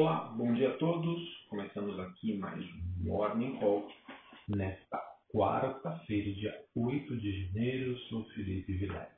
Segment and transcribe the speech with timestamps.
[0.00, 1.20] Olá, bom dia a todos.
[1.50, 3.88] Começamos aqui mais um Morning Call
[4.48, 4.96] nesta
[5.28, 7.98] quarta-feira, dia 8 de janeiro.
[8.08, 9.10] Sou Felipe Vilegas.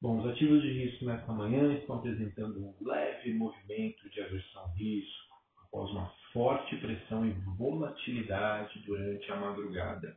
[0.00, 5.34] Bom, os ativos de risco nesta manhã estão apresentando um leve movimento de aversão risco
[5.66, 10.16] após uma forte pressão e volatilidade durante a madrugada.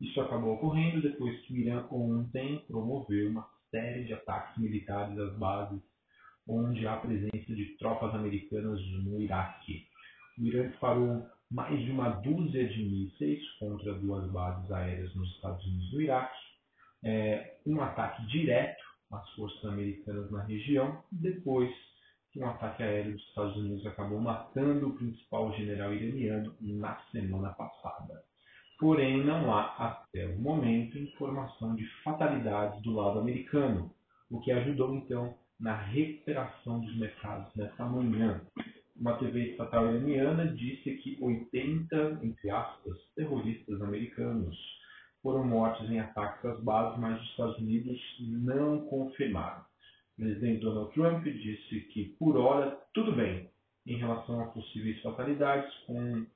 [0.00, 5.36] Isso acabou ocorrendo depois que o Irã ontem promoveu uma série de ataques militares às
[5.36, 5.89] bases
[6.48, 9.86] onde há presença de tropas americanas no Iraque.
[10.38, 15.64] O Irã disparou mais de uma dúzia de mísseis contra duas bases aéreas nos Estados
[15.66, 16.40] Unidos no Iraque,
[17.04, 21.70] é, um ataque direto às forças americanas na região, depois
[22.32, 27.50] que um ataque aéreo dos Estados Unidos acabou matando o principal general iraniano na semana
[27.50, 28.22] passada.
[28.78, 33.92] Porém, não há, até o momento, informação de fatalidades do lado americano,
[34.30, 38.40] o que ajudou então na recuperação dos mercados nessa manhã.
[38.96, 44.56] Uma TV estatal iraniana disse que 80, entre aspas, terroristas americanos
[45.22, 49.60] foram mortos em ataques às bases, mas os Estados Unidos não confirmaram.
[50.18, 53.48] O presidente Donald Trump disse que, por hora, tudo bem
[53.86, 56.26] em relação a possíveis fatalidades com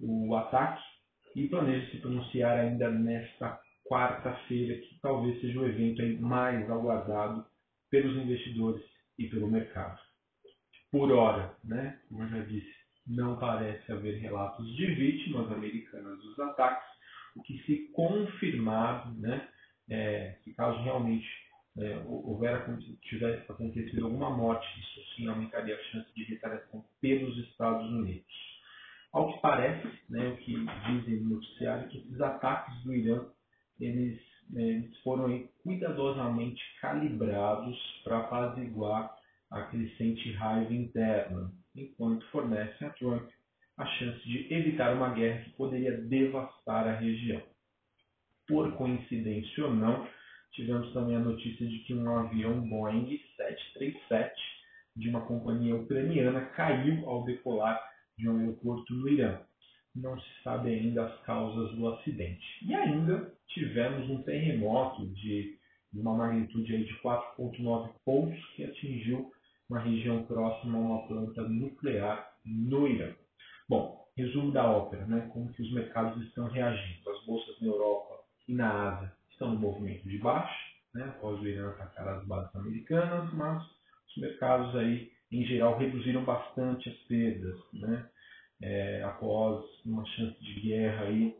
[0.00, 0.82] o ataque
[1.36, 7.44] e planeja se pronunciar ainda nesta quarta-feira, que talvez seja o evento mais aguardado
[7.90, 8.84] pelos investidores
[9.18, 9.98] e pelo mercado.
[10.90, 12.74] Por hora, né, como eu já disse,
[13.06, 16.88] não parece haver relatos de vítimas americanas dos ataques,
[17.36, 19.48] o que se confirmar, né,
[19.90, 21.26] é, caso realmente
[21.78, 22.64] é, houver
[23.02, 28.26] tivesse acontecido alguma morte, isso sim aumentaria a chance de retaliação pelos Estados Unidos.
[29.12, 30.54] Ao que parece, né, o que
[30.86, 33.26] dizem no noticiário, é que esses ataques do Irã
[33.80, 34.20] eles
[34.54, 39.14] eles foram cuidadosamente calibrados para apaziguar
[39.50, 43.28] a crescente raiva interna, enquanto fornecem a Trump
[43.78, 47.42] a chance de evitar uma guerra que poderia devastar a região.
[48.46, 50.08] Por coincidência ou não,
[50.52, 54.34] tivemos também a notícia de que um avião Boeing 737
[54.96, 57.80] de uma companhia ucraniana caiu ao decolar
[58.16, 59.40] de um aeroporto no Irã
[60.00, 62.44] não se sabe ainda as causas do acidente.
[62.62, 65.56] E ainda tivemos um terremoto de,
[65.94, 69.30] uma magnitude aí de 4,9 pontos que atingiu
[69.68, 73.12] uma região próxima a uma planta nuclear no Irã.
[73.68, 75.28] Bom, resumo da ópera, né?
[75.32, 77.10] como que os mercados estão reagindo.
[77.10, 78.14] As bolsas na Europa
[78.46, 80.58] e na Ásia estão no movimento de baixo,
[80.94, 81.04] né?
[81.04, 83.62] após o Irã atacar as bases americanas, mas
[84.08, 87.56] os mercados aí, em geral, reduziram bastante as perdas.
[87.74, 88.08] Né?
[88.62, 91.36] É, após uma chance de guerra aí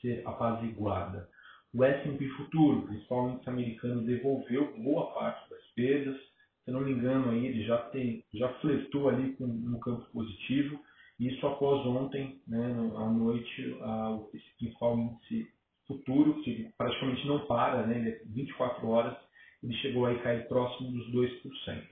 [0.00, 1.28] ser apaziguada.
[1.74, 6.20] O S&P futuro, principal índice americano, devolveu boa parte das perdas.
[6.64, 10.78] Se não me engano, aí ele já, tem, já flertou ali com um campo positivo.
[11.18, 12.66] Isso após ontem, né,
[12.96, 15.48] à noite, a, esse principal índice
[15.86, 19.16] futuro, que praticamente não para, né, ele é 24 horas,
[19.62, 21.82] ele chegou a cair próximo dos 2%.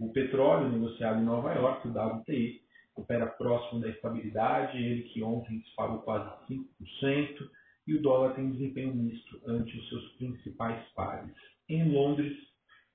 [0.00, 2.63] O petróleo negociado em Nova York, o WTI,
[2.96, 7.50] opera próximo da estabilidade, ele que ontem disparou quase 5%,
[7.86, 11.34] e o dólar tem desempenho misto ante os seus principais pares.
[11.68, 12.36] Em Londres,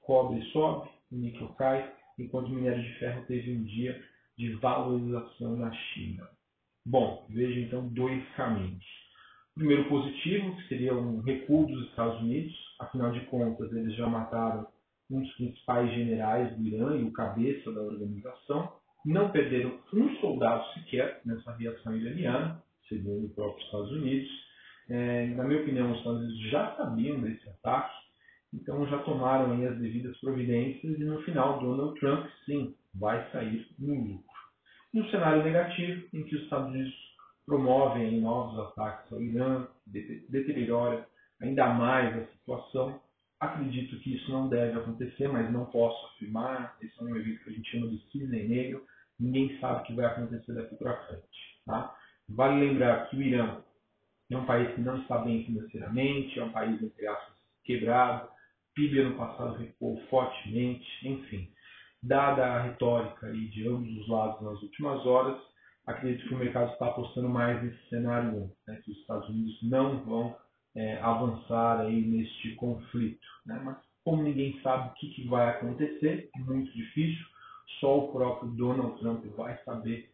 [0.02, 4.04] cobre sobe, níquel cai, enquanto o minério de ferro teve um dia
[4.38, 6.28] de valorização na China.
[6.86, 8.84] Bom, veja então dois caminhos.
[9.54, 14.66] Primeiro positivo, que seria um recuo dos Estados Unidos, afinal de contas eles já mataram
[15.12, 20.66] um dos principais generais do Irã e o cabeça da organização, não perderam um soldado
[20.74, 24.30] sequer nessa reação iraniana, segundo os próprios Estados Unidos.
[24.90, 27.96] É, na minha opinião, os Estados Unidos já sabiam desse ataque,
[28.54, 33.94] então já tomaram as devidas providências e no final Donald Trump, sim, vai sair no
[33.94, 34.40] lucro.
[34.94, 36.94] No cenário negativo, em que os Estados Unidos
[37.46, 41.08] promovem novos ataques ao Irã, deteriora
[41.40, 43.00] ainda mais a situação,
[43.40, 46.76] Acredito que isso não deve acontecer, mas não posso afirmar.
[46.82, 48.85] Esse é um evento que a gente chama de cisne negro.
[49.20, 51.24] Ninguém sabe o que vai acontecer daqui para frente.
[51.66, 51.96] Tá?
[52.30, 53.62] Vale lembrar que o Irã
[54.32, 58.30] é um país que não está bem financeiramente, é um país, entre aspas, quebrado.
[58.76, 61.52] PIB ano passado recuou fortemente, enfim.
[62.02, 65.38] Dada a retórica aí de ambos os lados nas últimas horas,
[65.86, 69.60] acredito que o mercado está apostando mais nesse cenário 1, né, que os Estados Unidos
[69.64, 70.38] não vão
[70.76, 73.28] é, avançar aí neste conflito.
[73.46, 73.60] Né?
[73.66, 77.26] Mas como ninguém sabe o que, que vai acontecer, é muito difícil,
[77.80, 80.10] só o próprio Donald Trump vai saber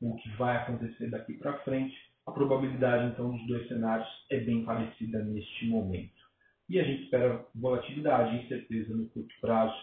[0.00, 1.96] o que vai acontecer daqui para frente.
[2.26, 6.20] A probabilidade então dos dois cenários é bem parecida neste momento.
[6.68, 9.74] E a gente espera volatilidade, incerteza no curto prazo,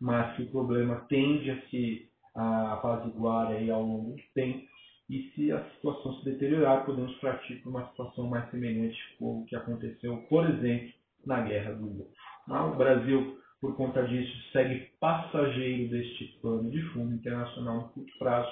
[0.00, 4.66] mas que o problema tende a se apaziguar aí ao longo do tempo.
[5.08, 9.56] E se a situação se deteriorar, podemos partir para uma situação mais semelhante ao que
[9.56, 10.92] aconteceu, por exemplo,
[11.26, 12.12] na Guerra do Golfo.
[12.48, 18.50] O Brasil, por conta disso, segue passageiro deste plano de fundo internacional no curto prazo,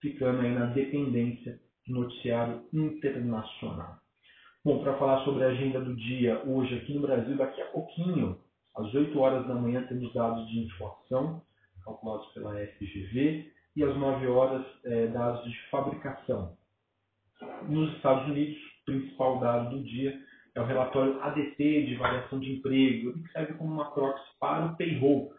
[0.00, 3.98] ficando aí na dependência do noticiário internacional.
[4.64, 8.38] Bom, para falar sobre a agenda do dia, hoje aqui no Brasil, daqui a pouquinho,
[8.76, 11.42] às 8 horas da manhã, temos dados de inflação,
[11.84, 16.56] calculados pela FGV, e às 9 horas, é, dados de fabricação.
[17.68, 18.56] Nos Estados Unidos,
[18.86, 20.18] principal dado do dia
[20.54, 24.76] é o relatório ADT de variação de emprego, ele serve como uma proxy para o
[24.76, 25.32] payroll.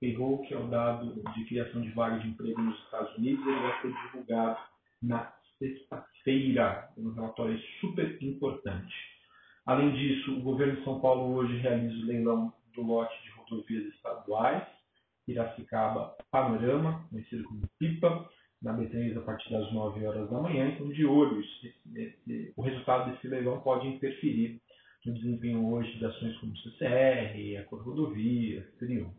[0.00, 3.60] Payroll, que é o dado de criação de vagas de emprego nos Estados Unidos, ele
[3.60, 4.58] vai ser divulgado
[5.02, 8.94] na sexta-feira, um relatório super importante.
[9.66, 13.84] Além disso, o governo de São Paulo hoje realiza o leilão do lote de rodovias
[13.94, 14.66] estaduais,
[15.26, 18.28] Piracicaba Panorama, conhecido como PIPA,
[18.62, 20.68] na B3 a partir das 9 horas da manhã.
[20.68, 24.60] Então, de olho, esse, esse, o resultado desse leilão pode interferir
[25.06, 29.14] no desempenho hoje de ações como CCR, a Rodovias, Triunfo.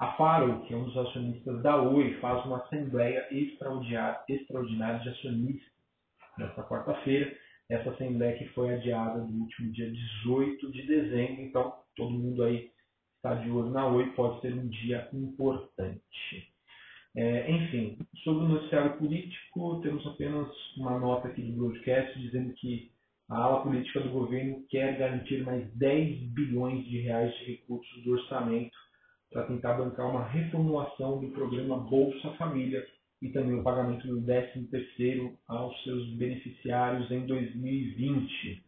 [0.00, 5.72] A Faro, que é um dos acionistas da Oi, faz uma assembleia extraordinária de acionistas
[6.36, 7.34] nesta quarta-feira.
[7.70, 12.70] Essa assembleia que foi adiada no último dia 18 de dezembro, então todo mundo aí
[13.16, 16.55] está de olho na Oi, pode ser um dia importante.
[17.16, 22.90] É, enfim, sobre o noticiário político, temos apenas uma nota aqui do broadcast dizendo que
[23.30, 28.12] a ala política do governo quer garantir mais 10 bilhões de reais de recursos do
[28.12, 28.76] orçamento
[29.32, 32.86] para tentar bancar uma reformulação do programa Bolsa Família
[33.22, 38.62] e também o pagamento do 13º aos seus beneficiários em 2020.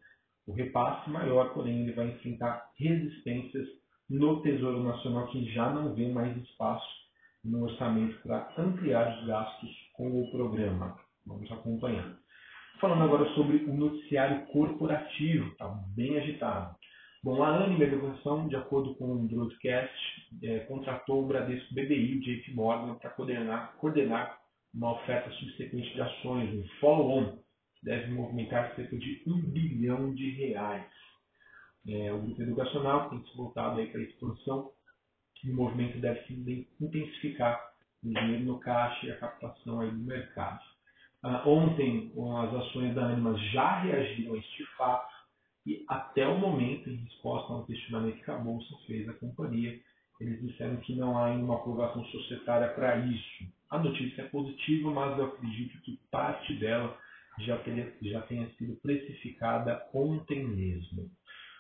[0.47, 3.69] O repasse maior, porém, ele vai enfrentar resistências
[4.09, 7.08] no Tesouro Nacional, que já não vê mais espaço
[7.49, 10.97] no orçamento para ampliar os gastos com o programa.
[11.27, 12.17] Vamos acompanhar.
[12.81, 16.77] Falando agora sobre o noticiário corporativo, está bem agitado.
[17.25, 19.93] Bom, a Anime Educação, de acordo com o broadcast,
[20.43, 24.39] é, contratou o Bradesco BBI o JP Morgan para coordenar, coordenar
[24.73, 27.39] uma oferta subsequente de ações, um follow-on,
[27.81, 30.87] que deve movimentar cerca de um bilhão de reais.
[31.89, 34.71] É, o grupo educacional tem se voltado para a expansão
[35.45, 39.99] e o movimento deve se intensificar o dinheiro no caixa e a captação aí do
[39.99, 40.61] mercado.
[41.23, 45.13] Uh, ontem, as ações da Anima já reagiram a este fato
[45.67, 49.79] e até o momento, em resposta a um questionamento que a Bolsa fez à companhia,
[50.21, 53.45] eles disseram que não há ainda uma aprovação societária para isso.
[53.71, 56.97] A notícia é positiva, mas eu acredito que parte dela
[57.41, 57.61] já,
[58.03, 61.11] já tenha sido precificada ontem mesmo.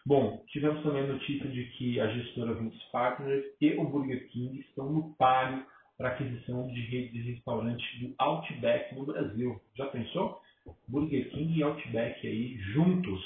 [0.09, 4.59] Bom, tivemos também a notícia de que a gestora Vince Partners e o Burger King
[4.61, 5.63] estão no páreo
[5.99, 9.61] para aquisição de redes de restaurantes do Outback no Brasil.
[9.77, 10.41] Já pensou?
[10.89, 13.23] Burger King e Outback aí juntos.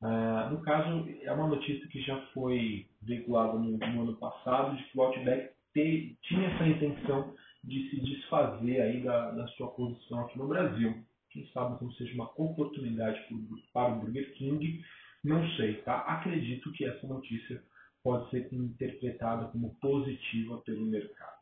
[0.00, 4.84] Ah, no caso, é uma notícia que já foi veiculada no, no ano passado, de
[4.84, 7.34] que o Outback te, tinha essa intenção
[7.64, 10.94] de se desfazer aí da, da sua posição aqui no Brasil.
[11.30, 13.20] Quem sabe não seja uma oportunidade
[13.72, 14.80] para o Burger King
[15.24, 16.00] não sei, tá?
[16.00, 17.60] Acredito que essa notícia
[18.02, 21.32] pode ser interpretada como positiva pelo mercado.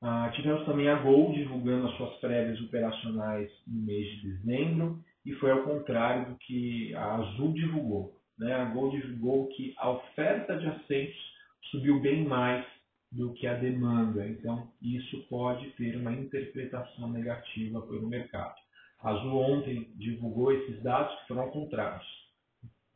[0.00, 5.32] Ah, tivemos também a Gol divulgando as suas prévias operacionais no mês de dezembro e
[5.34, 8.14] foi ao contrário do que a Azul divulgou.
[8.38, 8.54] Né?
[8.54, 11.34] A Gol divulgou que a oferta de assentos
[11.70, 12.64] subiu bem mais
[13.12, 18.54] do que a demanda, então isso pode ter uma interpretação negativa pelo mercado.
[19.00, 22.25] A Azul ontem divulgou esses dados que foram contrários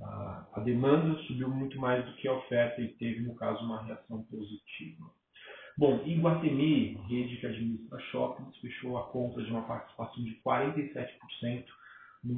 [0.02, 4.22] a, demanda subiu muito mais do que a oferta e teve, no caso, uma reação
[4.24, 5.10] positiva.
[5.76, 11.64] Bom, Iguatemi, rede que administra shoppings, fechou a compra de uma participação de 47%
[12.24, 12.34] no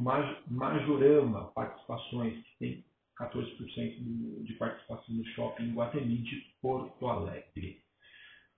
[0.48, 2.84] Majorama Participações, que tem
[3.18, 7.82] 14% de participação no shopping Iguatemi de Porto Alegre.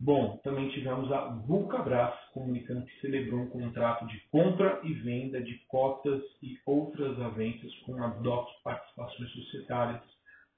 [0.01, 5.55] Bom, também tivemos a Vulcabras comunicando que celebrou um contrato de compra e venda de
[5.69, 10.03] cotas e outras avenças com a DOC Participações Societárias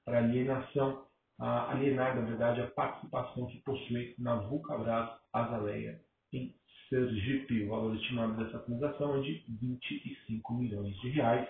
[0.03, 1.05] para alienação,
[1.39, 6.01] a alienar, na verdade, a participação que possui na Vulcabras Azaleia
[6.33, 6.55] em
[6.89, 7.63] Sergipe.
[7.63, 11.47] O valor estimado dessa transação é de 25 milhões de reais.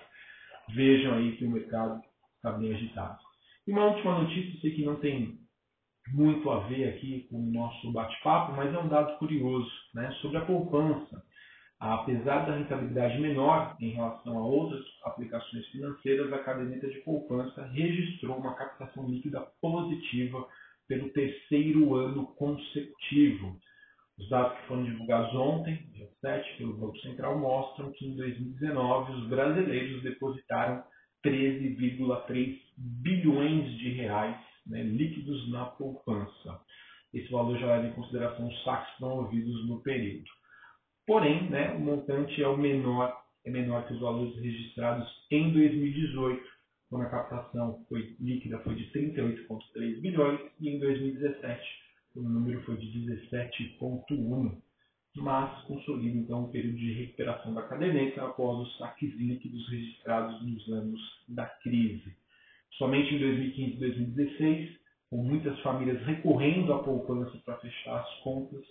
[0.69, 2.03] Vejam aí que o mercado
[2.35, 3.19] está bem agitado.
[3.65, 5.46] E uma última notícia, sei que não tem
[6.13, 10.37] muito a ver aqui com o nosso bate-papo, mas é um dado curioso né, sobre
[10.37, 11.23] a poupança.
[11.79, 18.37] Apesar da rentabilidade menor em relação a outras aplicações financeiras, a caderneta de poupança registrou
[18.37, 20.47] uma captação líquida positiva
[20.87, 23.59] pelo terceiro ano consecutivo.
[24.17, 29.13] Os dados que foram divulgados ontem, dia 7, pelo Banco Central, mostram que em 2019
[29.13, 30.83] os brasileiros depositaram
[31.23, 36.61] 13,3 bilhões de reais né, líquidos na poupança.
[37.13, 40.29] Esse valor já leva em consideração os saques promovidos no período.
[41.05, 46.43] Porém, né, o montante é o menor, é menor que os valores registrados em 2018,
[46.89, 52.77] quando a captação foi, líquida foi de 38,3 bilhões e em 2017 o número foi
[52.77, 54.57] de 17,1
[55.21, 60.67] mas consolida então o período de recuperação da caderneta após os saques líquidos registrados nos
[60.69, 62.15] anos da crise.
[62.77, 64.77] Somente em 2015 e 2016,
[65.09, 68.63] com muitas famílias recorrendo à poupança para fechar as contas,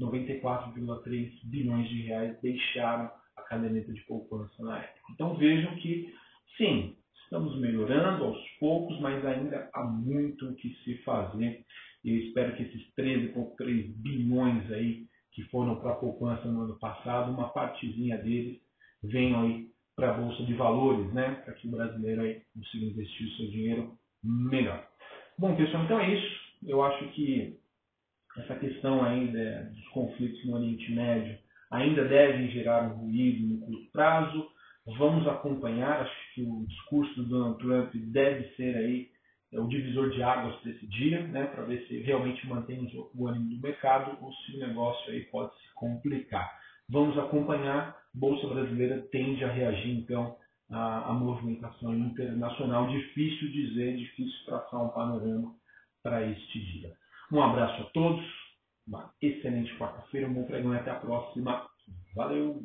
[0.00, 5.00] 94,3 bilhões de reais deixaram a caderneta de poupança na época.
[5.12, 6.14] Então vejam que,
[6.56, 11.64] sim, estamos melhorando aos poucos, mas ainda há muito o que se fazer.
[12.02, 16.78] E eu espero que esses 13,3 bilhões aí que foram para a poupança no ano
[16.78, 18.58] passado, uma partezinha deles
[19.02, 19.68] venham aí
[20.00, 21.42] para a Bolsa de Valores, né?
[21.44, 24.88] para que o brasileiro aí consiga investir o seu dinheiro melhor.
[25.38, 26.40] Bom, pessoal, então é isso.
[26.66, 27.58] Eu acho que
[28.38, 31.38] essa questão ainda dos conflitos no Oriente Médio
[31.70, 34.48] ainda devem gerar um ruído no curto prazo.
[34.96, 39.10] Vamos acompanhar, acho que o discurso do Donald Trump deve ser aí
[39.52, 43.26] é o divisor de águas para esse dia, né, para ver se realmente mantém o
[43.26, 46.48] ânimo do mercado ou se o negócio aí pode se complicar.
[46.90, 47.98] Vamos acompanhar.
[48.12, 50.36] Bolsa brasileira tende a reagir então
[50.68, 52.88] à, à movimentação internacional.
[52.88, 55.54] Difícil dizer, difícil traçar um panorama
[56.02, 56.92] para este dia.
[57.32, 58.24] Um abraço a todos,
[58.86, 61.68] uma excelente quarta-feira, um bom pregão e até a próxima.
[62.16, 62.64] Valeu!